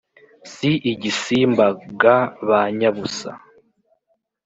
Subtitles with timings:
[0.53, 1.65] Si igisimba
[2.01, 2.17] ga
[2.47, 3.31] ba nyabusa!